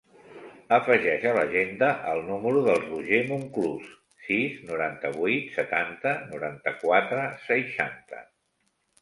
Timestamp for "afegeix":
0.75-1.25